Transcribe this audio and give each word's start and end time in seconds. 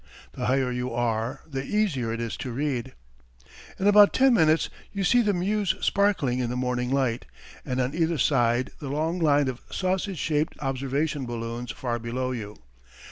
The 0.31 0.47
higher 0.47 0.71
you 0.71 0.91
are 0.91 1.41
the 1.45 1.63
easier 1.63 2.11
it 2.11 2.19
is 2.19 2.35
to 2.37 2.51
read. 2.51 2.95
In 3.77 3.85
about 3.85 4.13
ten 4.13 4.33
minutes 4.33 4.67
you 4.91 5.03
see 5.03 5.21
the 5.21 5.31
Meuse 5.31 5.75
sparkling 5.79 6.39
in 6.39 6.49
the 6.49 6.55
morning 6.55 6.89
light, 6.89 7.27
and 7.63 7.79
on 7.79 7.93
either 7.93 8.17
side 8.17 8.71
the 8.79 8.89
long 8.89 9.19
line 9.19 9.47
of 9.47 9.61
sausage 9.69 10.17
shaped 10.17 10.55
observation 10.59 11.27
balloons 11.27 11.69
far 11.71 11.99
below 11.99 12.31
you. 12.31 12.55